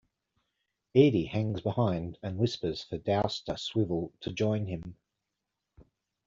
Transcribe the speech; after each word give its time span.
Edie 0.95 1.27
hangs 1.27 1.61
behind 1.61 2.17
and 2.23 2.39
whispers 2.39 2.81
for 2.81 2.97
Douster-swivel 2.97 4.11
to 4.21 4.31
join 4.33 4.65
him. 4.65 4.97